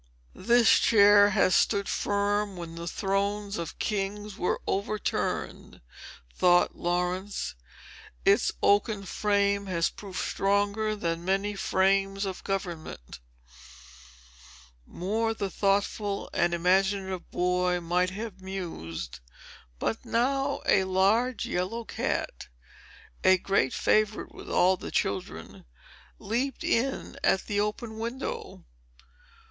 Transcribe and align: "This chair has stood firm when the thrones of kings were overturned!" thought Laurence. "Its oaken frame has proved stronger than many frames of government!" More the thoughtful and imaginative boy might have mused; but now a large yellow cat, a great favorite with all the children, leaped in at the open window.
"This 0.33 0.79
chair 0.79 1.29
has 1.29 1.53
stood 1.53 1.87
firm 1.87 2.57
when 2.57 2.73
the 2.73 2.87
thrones 2.87 3.59
of 3.59 3.77
kings 3.77 4.35
were 4.35 4.59
overturned!" 4.65 5.79
thought 6.33 6.75
Laurence. 6.75 7.53
"Its 8.25 8.51
oaken 8.63 9.03
frame 9.05 9.67
has 9.67 9.91
proved 9.91 10.17
stronger 10.17 10.95
than 10.95 11.23
many 11.23 11.53
frames 11.53 12.25
of 12.25 12.43
government!" 12.43 13.19
More 14.87 15.35
the 15.35 15.51
thoughtful 15.51 16.31
and 16.33 16.55
imaginative 16.55 17.29
boy 17.29 17.79
might 17.79 18.09
have 18.09 18.41
mused; 18.41 19.19
but 19.77 20.03
now 20.03 20.61
a 20.65 20.83
large 20.85 21.45
yellow 21.45 21.83
cat, 21.83 22.47
a 23.23 23.37
great 23.37 23.71
favorite 23.71 24.33
with 24.33 24.49
all 24.49 24.77
the 24.77 24.89
children, 24.89 25.63
leaped 26.17 26.63
in 26.63 27.19
at 27.23 27.45
the 27.45 27.59
open 27.61 27.99
window. 27.99 28.65